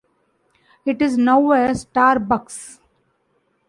It 0.83 0.99
is 0.99 1.15
now 1.15 1.51
a 1.51 1.69
Starbucks. 1.75 2.79